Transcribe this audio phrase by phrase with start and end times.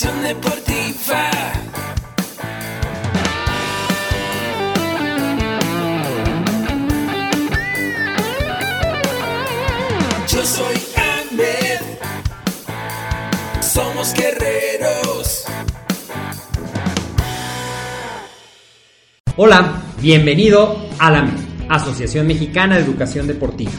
[0.00, 1.28] Deportiva.
[10.28, 11.80] Yo soy Ahmed.
[13.60, 15.46] Somos guerreros.
[19.36, 21.28] Hola, bienvenido a la
[21.68, 23.72] Asociación Mexicana de Educación Deportiva.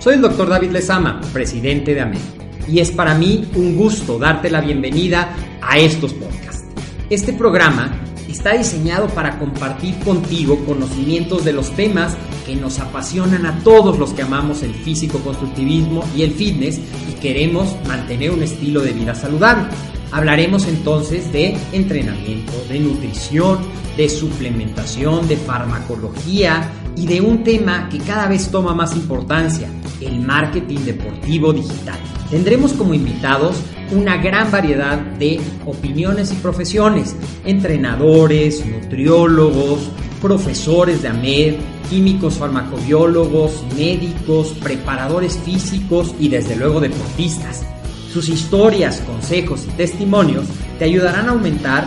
[0.00, 2.18] Soy el doctor David Lezama, presidente de AMED,
[2.66, 5.32] y es para mí un gusto darte la bienvenida
[5.62, 6.64] a estos podcasts.
[7.08, 7.90] Este programa
[8.28, 14.12] está diseñado para compartir contigo conocimientos de los temas que nos apasionan a todos los
[14.12, 19.64] que amamos el físico-constructivismo y el fitness y queremos mantener un estilo de vida saludable.
[20.12, 23.58] Hablaremos entonces de entrenamiento, de nutrición,
[23.96, 29.68] de suplementación, de farmacología y de un tema que cada vez toma más importancia,
[30.00, 31.98] el marketing deportivo digital.
[32.30, 33.56] Tendremos como invitados
[33.92, 41.54] una gran variedad de opiniones y profesiones, entrenadores, nutriólogos, profesores de AMED,
[41.88, 47.64] químicos farmacobiólogos, médicos, preparadores físicos y desde luego deportistas.
[48.12, 50.46] Sus historias, consejos y testimonios
[50.78, 51.86] te ayudarán a aumentar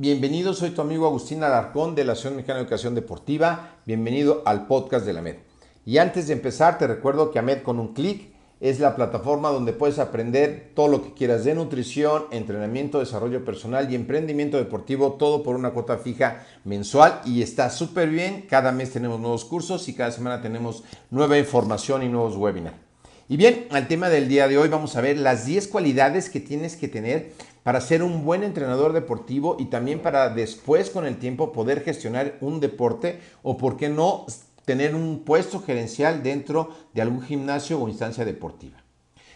[0.00, 3.80] Bienvenido, soy tu amigo Agustín Alarcón de la Asociación Mexicana de Educación Deportiva.
[3.84, 5.38] Bienvenido al podcast de la MED.
[5.84, 9.72] Y antes de empezar, te recuerdo que AMED con un clic es la plataforma donde
[9.72, 15.42] puedes aprender todo lo que quieras de nutrición, entrenamiento, desarrollo personal y emprendimiento deportivo, todo
[15.42, 18.46] por una cuota fija mensual y está súper bien.
[18.48, 22.87] Cada mes tenemos nuevos cursos y cada semana tenemos nueva información y nuevos webinars.
[23.30, 26.40] Y bien, al tema del día de hoy vamos a ver las 10 cualidades que
[26.40, 31.18] tienes que tener para ser un buen entrenador deportivo y también para después con el
[31.18, 34.24] tiempo poder gestionar un deporte o por qué no
[34.64, 38.82] tener un puesto gerencial dentro de algún gimnasio o instancia deportiva.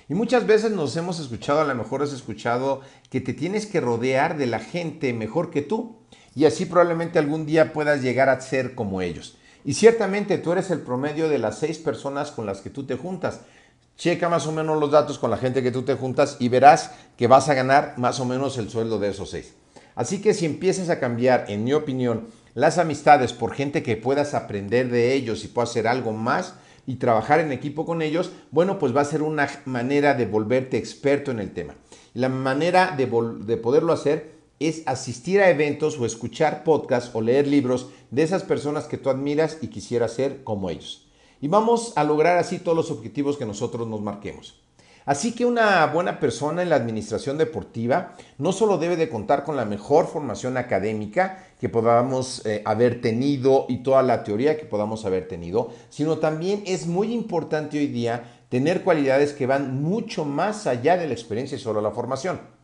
[0.09, 2.81] Y muchas veces nos hemos escuchado, a lo mejor has escuchado
[3.11, 5.99] que te tienes que rodear de la gente mejor que tú
[6.35, 9.37] y así probablemente algún día puedas llegar a ser como ellos.
[9.67, 12.97] Y ciertamente tú eres el promedio de las seis personas con las que tú te
[12.97, 13.43] juntas.
[13.97, 16.91] Checa más o menos los datos con la gente que tú te juntas y verás
[17.17, 19.55] que vas a ganar más o menos el sueldo de esos seis.
[19.95, 24.35] Así que si empiezas a cambiar, en mi opinión, las amistades por gente que puedas
[24.35, 26.55] aprender de ellos y puedas hacer algo más
[26.87, 30.79] y trabajar en equipo con ellos, bueno, pues va a ser una manera de volverte
[30.79, 31.75] experto en el tema.
[32.15, 37.47] La manera de, de poderlo hacer es asistir a eventos o escuchar podcasts o leer
[37.47, 41.02] libros de esas personas que tú admiras y quisieras ser como ellos
[41.43, 44.63] y vamos a lograr así todos los objetivos que nosotros nos marquemos.
[45.05, 49.57] Así que una buena persona en la administración deportiva no solo debe de contar con
[49.57, 55.05] la mejor formación académica que podamos eh, haber tenido y toda la teoría que podamos
[55.05, 60.69] haber tenido, sino también es muy importante hoy día tener cualidades que van mucho más
[60.69, 62.62] allá de la experiencia y solo la formación.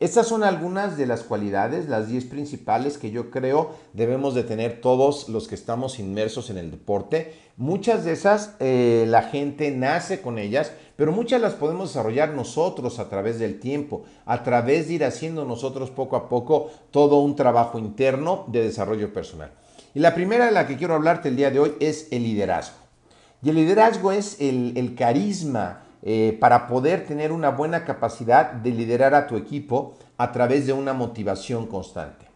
[0.00, 4.80] Estas son algunas de las cualidades, las 10 principales que yo creo debemos de tener
[4.80, 7.34] todos los que estamos inmersos en el deporte.
[7.58, 12.98] Muchas de esas eh, la gente nace con ellas, pero muchas las podemos desarrollar nosotros
[12.98, 17.36] a través del tiempo, a través de ir haciendo nosotros poco a poco todo un
[17.36, 19.50] trabajo interno de desarrollo personal.
[19.94, 22.78] Y la primera de la que quiero hablarte el día de hoy es el liderazgo.
[23.42, 28.70] Y el liderazgo es el, el carisma, eh, para poder tener una buena capacidad de
[28.70, 32.26] liderar a tu equipo a través de una motivación constante.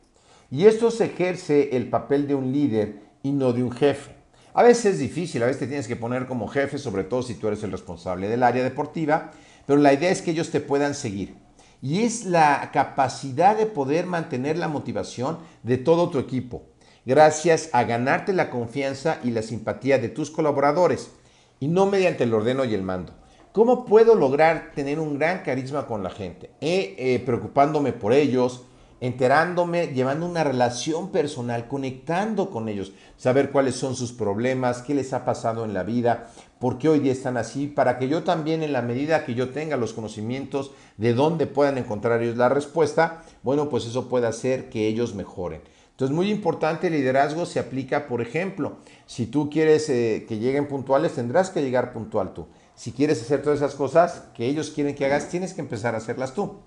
[0.51, 4.13] Y esto se ejerce el papel de un líder y no de un jefe.
[4.53, 7.35] A veces es difícil, a veces te tienes que poner como jefe, sobre todo si
[7.35, 9.33] tú eres el responsable del área deportiva,
[9.67, 11.35] pero la idea es que ellos te puedan seguir.
[11.83, 16.63] Y es la capacidad de poder mantener la motivación de todo tu equipo,
[17.05, 21.11] gracias a ganarte la confianza y la simpatía de tus colaboradores,
[21.59, 23.13] y no mediante el ordeno y el mando.
[23.55, 26.51] ¿Cómo puedo lograr tener un gran carisma con la gente?
[26.61, 28.65] Eh, eh, preocupándome por ellos,
[29.01, 35.13] enterándome, llevando una relación personal, conectando con ellos, saber cuáles son sus problemas, qué les
[35.13, 38.65] ha pasado en la vida, por qué hoy día están así, para que yo también
[38.65, 43.23] en la medida que yo tenga los conocimientos de dónde puedan encontrar ellos la respuesta,
[43.45, 45.61] bueno, pues eso puede hacer que ellos mejoren.
[45.93, 50.67] Entonces, muy importante, el liderazgo se aplica, por ejemplo, si tú quieres eh, que lleguen
[50.67, 52.49] puntuales, tendrás que llegar puntual tú.
[52.75, 55.99] Si quieres hacer todas esas cosas que ellos quieren que hagas, tienes que empezar a
[55.99, 56.61] hacerlas tú.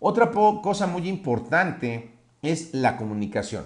[0.00, 2.10] Otra cosa muy importante
[2.42, 3.64] es la comunicación.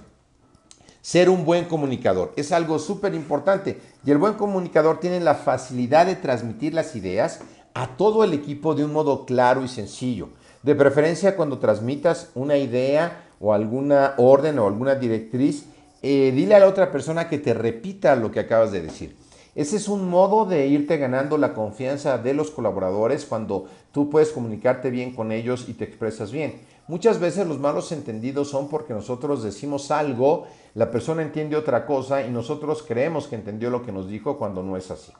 [1.00, 6.04] Ser un buen comunicador es algo súper importante y el buen comunicador tiene la facilidad
[6.04, 7.40] de transmitir las ideas
[7.74, 10.30] a todo el equipo de un modo claro y sencillo.
[10.62, 15.66] De preferencia cuando transmitas una idea o alguna orden o alguna directriz,
[16.02, 19.16] eh, dile a la otra persona que te repita lo que acabas de decir.
[19.56, 24.28] Ese es un modo de irte ganando la confianza de los colaboradores cuando tú puedes
[24.28, 26.60] comunicarte bien con ellos y te expresas bien.
[26.88, 32.26] Muchas veces los malos entendidos son porque nosotros decimos algo, la persona entiende otra cosa
[32.26, 35.10] y nosotros creemos que entendió lo que nos dijo cuando no es así.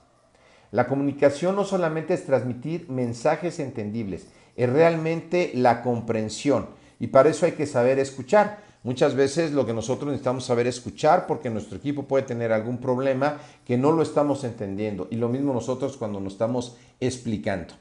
[0.71, 6.67] La comunicación no solamente es transmitir mensajes entendibles, es realmente la comprensión
[7.01, 8.66] y para eso hay que saber escuchar.
[8.87, 13.39] Muchas veces lo que nosotros necesitamos saber escuchar porque nuestro equipo puede tener algún problema
[13.67, 15.09] que no lo estamos entendiendo.
[15.11, 17.75] Y lo mismo nosotros cuando nos estamos explicando.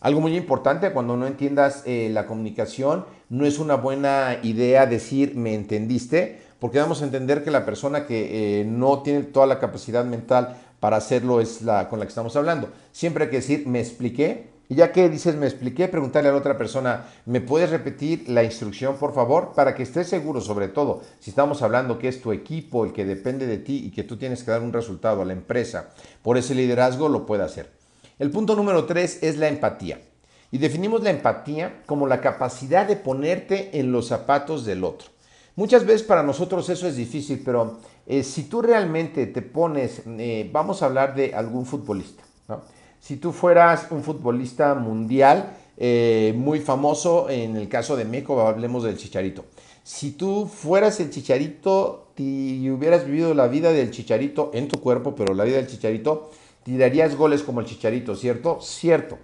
[0.00, 5.36] Algo muy importante cuando no entiendas eh, la comunicación, no es una buena idea decir
[5.36, 9.60] me entendiste, porque vamos a entender que la persona que eh, no tiene toda la
[9.60, 12.68] capacidad mental para hacerlo es la con la que estamos hablando.
[12.90, 16.38] Siempre hay que decir me expliqué y ya que dices, me expliqué, preguntarle a la
[16.38, 19.52] otra persona, ¿me puedes repetir la instrucción, por favor?
[19.54, 23.06] Para que estés seguro, sobre todo, si estamos hablando que es tu equipo el que
[23.06, 25.88] depende de ti y que tú tienes que dar un resultado a la empresa,
[26.22, 27.72] por ese liderazgo lo puede hacer.
[28.18, 30.02] El punto número tres es la empatía.
[30.50, 35.08] Y definimos la empatía como la capacidad de ponerte en los zapatos del otro.
[35.56, 40.48] Muchas veces para nosotros eso es difícil, pero eh, si tú realmente te pones, eh,
[40.52, 42.62] vamos a hablar de algún futbolista, ¿no?
[43.00, 48.82] Si tú fueras un futbolista mundial eh, muy famoso, en el caso de México hablemos
[48.82, 49.44] del Chicharito.
[49.84, 55.14] Si tú fueras el Chicharito y hubieras vivido la vida del Chicharito en tu cuerpo,
[55.14, 56.30] pero la vida del Chicharito,
[56.64, 58.60] tirarías goles como el Chicharito, ¿cierto?
[58.60, 59.18] Cierto.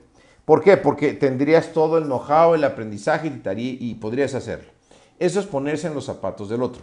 [0.45, 0.77] ¿Por qué?
[0.77, 4.71] Porque tendrías todo el know-how, el aprendizaje y, y podrías hacerlo.
[5.19, 6.83] Eso es ponerse en los zapatos del otro.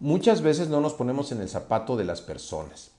[0.00, 2.92] Muchas veces no nos ponemos en el zapato de las personas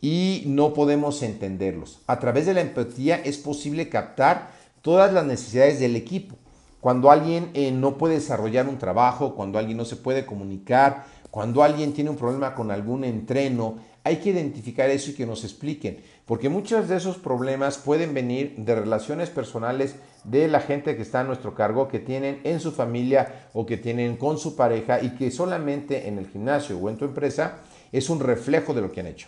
[0.00, 2.00] y no podemos entenderlos.
[2.06, 4.50] A través de la empatía es posible captar
[4.82, 6.36] todas las necesidades del equipo.
[6.80, 11.62] Cuando alguien eh, no puede desarrollar un trabajo, cuando alguien no se puede comunicar, cuando
[11.62, 16.00] alguien tiene un problema con algún entreno, hay que identificar eso y que nos expliquen,
[16.26, 21.20] porque muchos de esos problemas pueden venir de relaciones personales de la gente que está
[21.20, 25.16] a nuestro cargo, que tienen en su familia o que tienen con su pareja y
[25.16, 27.58] que solamente en el gimnasio o en tu empresa
[27.90, 29.26] es un reflejo de lo que han hecho.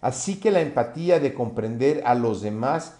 [0.00, 2.94] Así que la empatía de comprender a los demás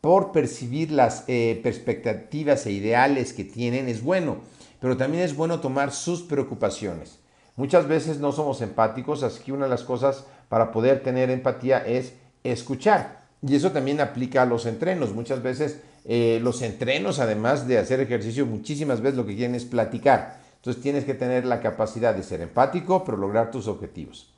[0.00, 4.38] por percibir las eh, perspectivas e ideales que tienen es bueno,
[4.80, 7.20] pero también es bueno tomar sus preocupaciones.
[7.54, 11.78] Muchas veces no somos empáticos, así que una de las cosas para poder tener empatía
[11.78, 13.22] es escuchar.
[13.46, 15.14] Y eso también aplica a los entrenos.
[15.14, 19.64] Muchas veces eh, los entrenos, además de hacer ejercicio, muchísimas veces lo que quieren es
[19.64, 20.40] platicar.
[20.56, 24.31] Entonces tienes que tener la capacidad de ser empático, pero lograr tus objetivos.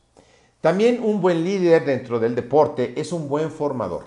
[0.64, 4.04] También un buen líder dentro del deporte es un buen formador.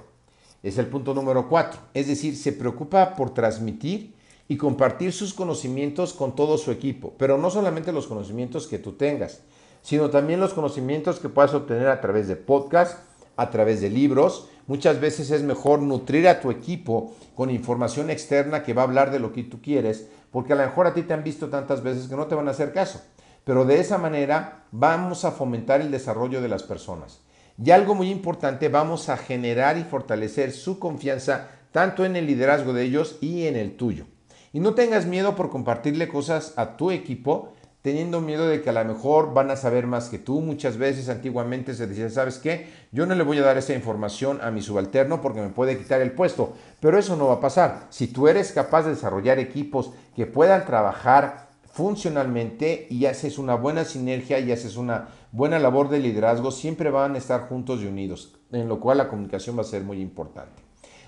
[0.63, 1.79] Es el punto número cuatro.
[1.93, 4.15] Es decir, se preocupa por transmitir
[4.47, 7.13] y compartir sus conocimientos con todo su equipo.
[7.19, 9.41] Pero no solamente los conocimientos que tú tengas,
[9.83, 12.97] sino también los conocimientos que puedas obtener a través de podcasts,
[13.35, 14.47] a través de libros.
[14.65, 19.11] Muchas veces es mejor nutrir a tu equipo con información externa que va a hablar
[19.11, 21.83] de lo que tú quieres, porque a lo mejor a ti te han visto tantas
[21.83, 22.99] veces que no te van a hacer caso
[23.47, 27.21] pero de esa manera vamos a fomentar el desarrollo de las personas.
[27.63, 32.73] Y algo muy importante, vamos a generar y fortalecer su confianza tanto en el liderazgo
[32.73, 34.05] de ellos y en el tuyo.
[34.51, 38.73] Y no tengas miedo por compartirle cosas a tu equipo, teniendo miedo de que a
[38.73, 40.41] lo mejor van a saber más que tú.
[40.41, 42.67] Muchas veces antiguamente se decía, ¿sabes qué?
[42.91, 46.01] Yo no le voy a dar esa información a mi subalterno porque me puede quitar
[46.01, 46.51] el puesto.
[46.81, 47.85] Pero eso no va a pasar.
[47.91, 51.46] Si tú eres capaz de desarrollar equipos que puedan trabajar
[51.77, 57.13] funcionalmente y haces una buena sinergia y haces una buena labor de liderazgo, siempre van
[57.13, 60.63] a estar juntos y unidos, en lo cual la comunicación va a ser muy importante.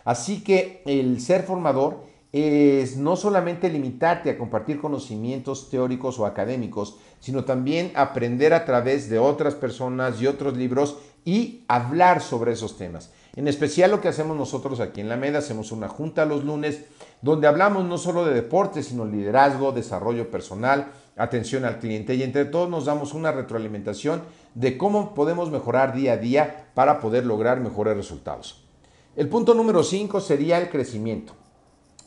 [0.06, 7.00] Así que el ser formador es no solamente limitarte a compartir conocimientos teóricos o académicos,
[7.20, 12.78] sino también aprender a través de otras personas y otros libros y hablar sobre esos
[12.78, 13.12] temas.
[13.36, 16.84] En especial lo que hacemos nosotros aquí en la MEDA, hacemos una junta los lunes
[17.22, 22.46] donde hablamos no solo de deporte, sino liderazgo, desarrollo personal, atención al cliente y entre
[22.46, 24.24] todos nos damos una retroalimentación
[24.56, 28.64] de cómo podemos mejorar día a día para poder lograr mejores resultados.
[29.16, 31.34] El punto número 5 sería el crecimiento.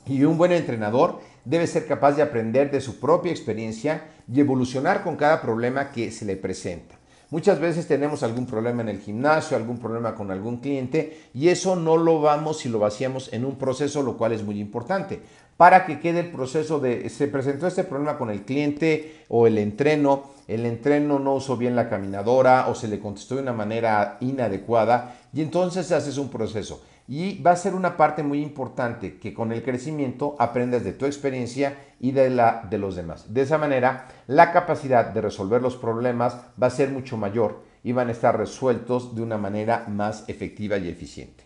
[0.07, 5.05] Y un buen entrenador debe ser capaz de aprender de su propia experiencia y evolucionar
[5.05, 6.97] con cada problema que se le presenta.
[7.33, 11.77] Muchas veces tenemos algún problema en el gimnasio, algún problema con algún cliente y eso
[11.77, 15.23] no lo vamos y lo vaciamos en un proceso, lo cual es muy importante.
[15.57, 19.57] para que quede el proceso de, se presentó este problema con el cliente o el
[19.57, 24.19] entreno, el entreno no usó bien la caminadora o se le contestó de una manera
[24.21, 26.83] inadecuada y entonces haces un proceso.
[27.09, 31.07] Y va a ser una parte muy importante que con el crecimiento aprendas de tu
[31.07, 33.33] experiencia y de la de los demás.
[33.33, 37.93] De esa manera, la capacidad de resolver los problemas va a ser mucho mayor y
[37.93, 41.45] van a estar resueltos de una manera más efectiva y eficiente.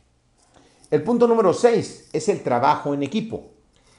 [0.91, 3.51] El punto número 6 es el trabajo en equipo.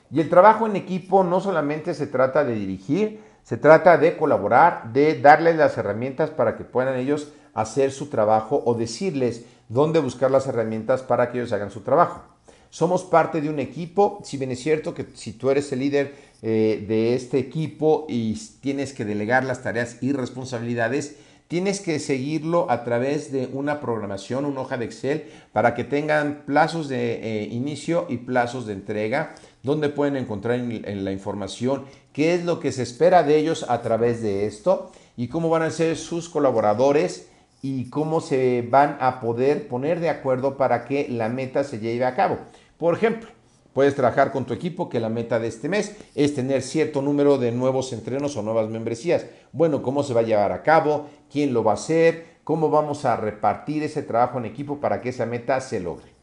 [0.09, 4.93] Y el trabajo en equipo no solamente se trata de dirigir, se trata de colaborar,
[4.93, 10.31] de darles las herramientas para que puedan ellos hacer su trabajo o decirles dónde buscar
[10.31, 12.21] las herramientas para que ellos hagan su trabajo.
[12.69, 16.13] Somos parte de un equipo, si bien es cierto que si tú eres el líder
[16.41, 22.69] eh, de este equipo y tienes que delegar las tareas y responsabilidades, tienes que seguirlo
[22.69, 25.23] a través de una programación, una hoja de Excel,
[25.53, 29.33] para que tengan plazos de eh, inicio y plazos de entrega
[29.63, 33.81] dónde pueden encontrar en, la información, qué es lo que se espera de ellos a
[33.81, 37.27] través de esto y cómo van a ser sus colaboradores
[37.61, 42.05] y cómo se van a poder poner de acuerdo para que la meta se lleve
[42.05, 42.37] a cabo.
[42.77, 43.29] Por ejemplo,
[43.73, 47.37] puedes trabajar con tu equipo que la meta de este mes es tener cierto número
[47.37, 49.25] de nuevos entrenos o nuevas membresías.
[49.51, 51.07] Bueno, ¿cómo se va a llevar a cabo?
[51.31, 52.37] ¿Quién lo va a hacer?
[52.43, 56.13] ¿Cómo vamos a repartir ese trabajo en equipo para que esa meta se logre?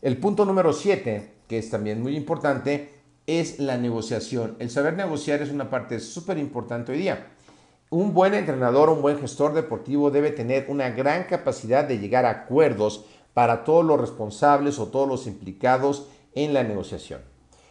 [0.00, 2.88] El punto número 7 que es también muy importante,
[3.26, 4.56] es la negociación.
[4.58, 7.26] El saber negociar es una parte súper importante hoy día.
[7.92, 12.30] Un buen entrenador, un buen gestor deportivo debe tener una gran capacidad de llegar a
[12.30, 17.20] acuerdos para todos los responsables o todos los implicados en la negociación.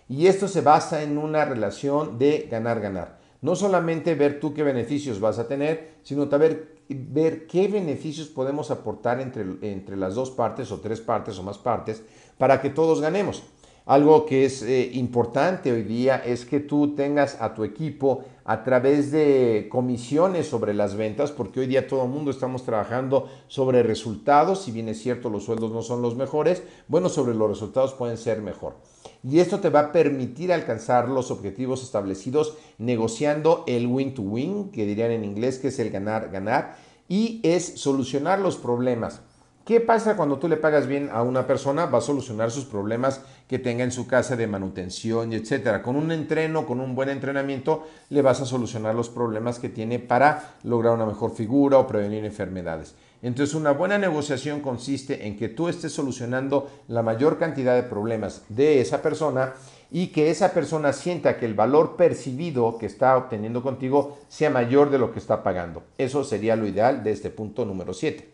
[0.08, 3.18] Y esto se basa en una relación de ganar-ganar.
[3.42, 8.70] No solamente ver tú qué beneficios vas a tener, sino también ver qué beneficios podemos
[8.70, 12.04] aportar entre, entre las dos partes o tres partes o más partes
[12.38, 13.42] para que todos ganemos.
[13.86, 18.64] Algo que es eh, importante hoy día es que tú tengas a tu equipo a
[18.64, 23.82] través de comisiones sobre las ventas, porque hoy día todo el mundo estamos trabajando sobre
[23.82, 27.94] resultados, si bien es cierto los sueldos no son los mejores, bueno, sobre los resultados
[27.94, 28.76] pueden ser mejor.
[29.24, 34.86] Y esto te va a permitir alcanzar los objetivos establecidos negociando el win-to-win, -win, que
[34.86, 36.76] dirían en inglés que es el ganar-ganar,
[37.08, 39.22] y es solucionar los problemas
[39.66, 41.86] ¿Qué pasa cuando tú le pagas bien a una persona?
[41.86, 45.84] Va a solucionar sus problemas que tenga en su casa de manutención y etcétera.
[45.84, 50.00] Con un entreno, con un buen entrenamiento, le vas a solucionar los problemas que tiene
[50.00, 52.96] para lograr una mejor figura o prevenir enfermedades.
[53.22, 58.42] Entonces, una buena negociación consiste en que tú estés solucionando la mayor cantidad de problemas
[58.50, 59.54] de esa persona
[59.92, 64.90] y que esa persona sienta que el valor percibido que está obteniendo contigo sea mayor
[64.90, 65.84] de lo que está pagando.
[66.00, 68.31] Eso sería lo ideal de este punto número 7.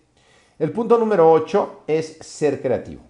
[0.59, 3.01] El punto número 8 es ser creativo.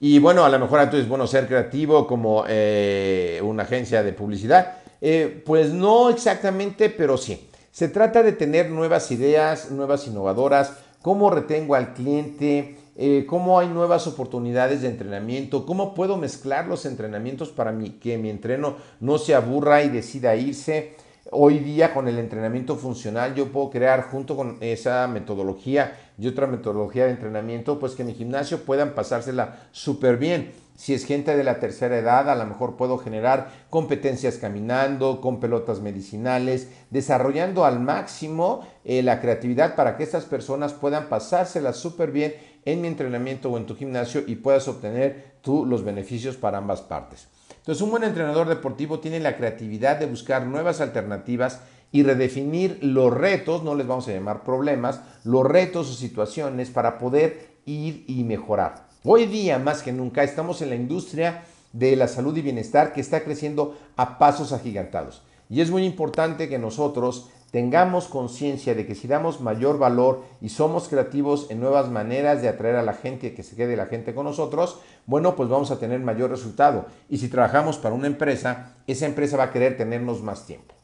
[0.00, 4.78] Y bueno, a lo mejor entonces, bueno, ser creativo como eh, una agencia de publicidad.
[5.00, 7.48] Eh, pues no exactamente, pero sí.
[7.70, 13.68] Se trata de tener nuevas ideas, nuevas innovadoras, cómo retengo al cliente, eh, cómo hay
[13.68, 19.34] nuevas oportunidades de entrenamiento, cómo puedo mezclar los entrenamientos para que mi entreno no se
[19.34, 20.96] aburra y decida irse.
[21.30, 26.48] Hoy día con el entrenamiento funcional yo puedo crear junto con esa metodología y otra
[26.48, 30.52] metodología de entrenamiento, pues que en mi gimnasio puedan pasársela súper bien.
[30.74, 35.38] Si es gente de la tercera edad, a lo mejor puedo generar competencias caminando, con
[35.38, 42.10] pelotas medicinales, desarrollando al máximo eh, la creatividad para que estas personas puedan pasársela súper
[42.10, 46.58] bien en mi entrenamiento o en tu gimnasio y puedas obtener tú los beneficios para
[46.58, 47.28] ambas partes.
[47.62, 51.60] Entonces, un buen entrenador deportivo tiene la creatividad de buscar nuevas alternativas
[51.92, 56.98] y redefinir los retos, no les vamos a llamar problemas, los retos o situaciones para
[56.98, 58.88] poder ir y mejorar.
[59.04, 63.00] Hoy día, más que nunca, estamos en la industria de la salud y bienestar que
[63.00, 65.22] está creciendo a pasos agigantados.
[65.48, 70.48] Y es muy importante que nosotros tengamos conciencia de que si damos mayor valor y
[70.48, 74.14] somos creativos en nuevas maneras de atraer a la gente, que se quede la gente
[74.14, 76.86] con nosotros, bueno, pues vamos a tener mayor resultado.
[77.10, 80.74] Y si trabajamos para una empresa, esa empresa va a querer tenernos más tiempo.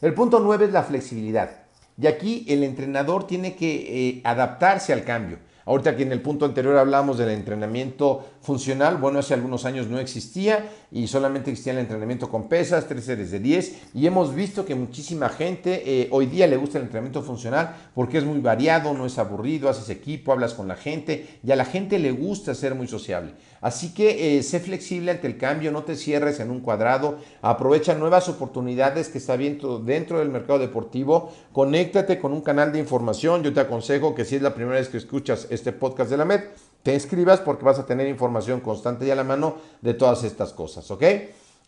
[0.00, 1.64] El punto nueve es la flexibilidad.
[2.00, 5.38] Y aquí el entrenador tiene que eh, adaptarse al cambio.
[5.64, 9.98] Ahorita que en el punto anterior hablamos del entrenamiento funcional, bueno, hace algunos años no
[9.98, 14.64] existía y solamente existía el entrenamiento con pesas, tres series de 10 y hemos visto
[14.64, 18.92] que muchísima gente eh, hoy día le gusta el entrenamiento funcional porque es muy variado,
[18.92, 22.54] no es aburrido, haces equipo, hablas con la gente y a la gente le gusta
[22.54, 23.32] ser muy sociable.
[23.62, 27.94] Así que eh, sé flexible ante el cambio, no te cierres en un cuadrado, aprovecha
[27.94, 33.44] nuevas oportunidades que está viendo dentro del mercado deportivo, conéctate con un canal de información,
[33.44, 36.24] yo te aconsejo que si es la primera vez que escuchas este podcast de la
[36.24, 36.40] MED,
[36.82, 40.52] te inscribas porque vas a tener información constante y a la mano de todas estas
[40.52, 41.04] cosas, ¿ok?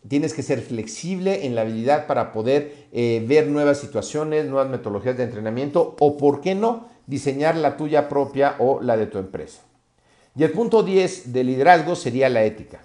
[0.09, 5.17] Tienes que ser flexible en la habilidad para poder eh, ver nuevas situaciones, nuevas metodologías
[5.17, 9.63] de entrenamiento o, por qué no, diseñar la tuya propia o la de tu empresa.
[10.37, 12.81] Y el punto 10 de liderazgo sería la ética.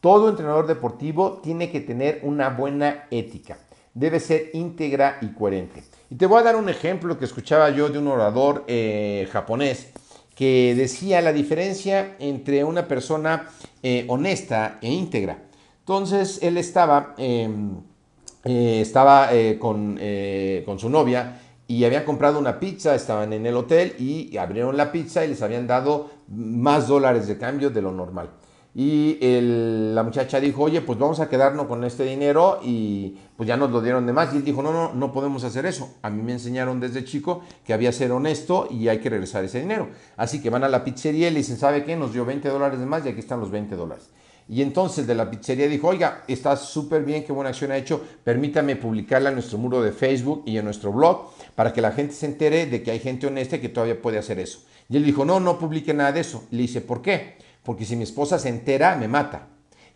[0.00, 3.56] Todo entrenador deportivo tiene que tener una buena ética.
[3.94, 5.84] Debe ser íntegra y coherente.
[6.10, 9.92] Y te voy a dar un ejemplo que escuchaba yo de un orador eh, japonés
[10.34, 13.48] que decía la diferencia entre una persona
[13.82, 15.38] eh, honesta e íntegra.
[15.80, 17.76] Entonces él estaba, em,
[18.44, 20.00] eh, estaba con,
[20.64, 24.92] con su novia y habían comprado una pizza, estaban en el hotel y abrieron la
[24.92, 28.30] pizza y les habían dado más dólares de cambio de lo normal.
[28.74, 33.56] Y la muchacha dijo, oye, pues vamos a quedarnos con este dinero y pues ya
[33.56, 34.32] nos lo dieron de más.
[34.32, 35.96] Y él dijo, no, no, no podemos hacer eso.
[36.00, 39.44] A mí me enseñaron desde chico que había que ser honesto y hay que regresar
[39.44, 39.90] ese dinero.
[40.16, 41.96] Así que van a la pizzería y le dicen, ¿sabe qué?
[41.96, 44.08] Nos dio 20 dólares de más y aquí están los 20 dólares.
[44.48, 48.02] Y entonces de la pizzería dijo, oiga, está súper bien, qué buena acción ha hecho,
[48.24, 52.14] permítame publicarla en nuestro muro de Facebook y en nuestro blog para que la gente
[52.14, 54.64] se entere de que hay gente honesta que todavía puede hacer eso.
[54.88, 56.44] Y él dijo, no, no publique nada de eso.
[56.50, 57.36] Le dice, ¿por qué?
[57.62, 59.48] Porque si mi esposa se entera, me mata.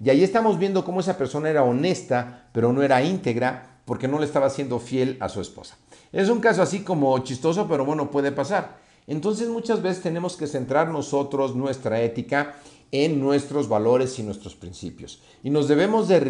[0.02, 4.18] Y ahí estamos viendo cómo esa persona era honesta, pero no era íntegra, porque no
[4.18, 5.76] le estaba siendo fiel a su esposa.
[6.12, 8.78] Es un caso así como chistoso, pero bueno, puede pasar.
[9.06, 12.56] Entonces muchas veces tenemos que centrar nosotros nuestra ética
[12.92, 15.22] en nuestros valores y nuestros principios.
[15.42, 16.20] Y nos debemos de,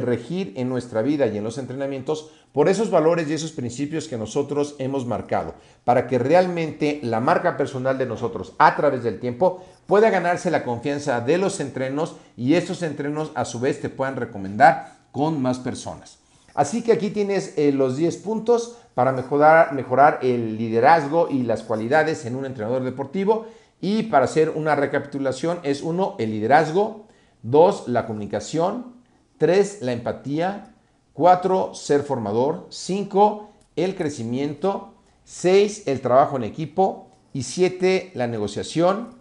[0.00, 4.18] regir en nuestra vida y en los entrenamientos por esos valores y esos principios que
[4.18, 9.64] nosotros hemos marcado, para que realmente la marca personal de nosotros a través del tiempo
[9.86, 14.16] pueda ganarse la confianza de los entrenos y estos entrenos a su vez te puedan
[14.16, 16.18] recomendar con más personas.
[16.54, 21.62] Así que aquí tienes eh, los 10 puntos para mejorar, mejorar el liderazgo y las
[21.62, 23.46] cualidades en un entrenador deportivo
[23.80, 27.06] y para hacer una recapitulación es uno, el liderazgo,
[27.42, 28.94] dos, la comunicación,
[29.38, 30.74] tres, la empatía,
[31.12, 39.14] cuatro, ser formador, cinco, el crecimiento, seis, el trabajo en equipo y siete, la negociación,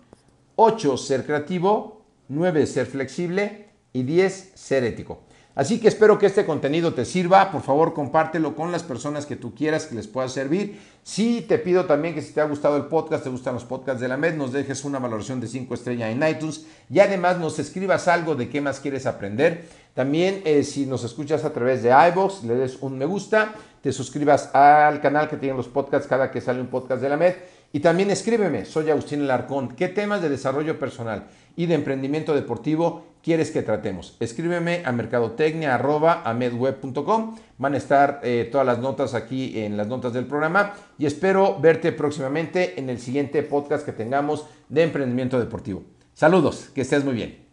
[0.56, 5.22] ocho, ser creativo, nueve, ser flexible y diez, ser ético.
[5.60, 7.52] Así que espero que este contenido te sirva.
[7.52, 10.80] Por favor, compártelo con las personas que tú quieras que les pueda servir.
[11.04, 14.00] Sí, te pido también que si te ha gustado el podcast, te gustan los podcasts
[14.00, 17.60] de la MED, nos dejes una valoración de 5 estrellas en iTunes y además nos
[17.60, 19.66] escribas algo de qué más quieres aprender.
[19.94, 23.92] También eh, si nos escuchas a través de iVoox, le des un me gusta, te
[23.92, 27.36] suscribas al canal que tiene los podcasts cada que sale un podcast de la MED.
[27.74, 33.09] Y también escríbeme, soy Agustín Larcón, ¿qué temas de desarrollo personal y de emprendimiento deportivo
[33.24, 34.18] quieres que tratemos?
[34.20, 37.38] Escríbeme a mercadotecnia.amedweb.com.
[37.58, 41.60] Van a estar eh, todas las notas aquí en las notas del programa y espero
[41.60, 45.84] verte próximamente en el siguiente podcast que tengamos de emprendimiento deportivo.
[46.14, 47.49] Saludos, que estés muy bien.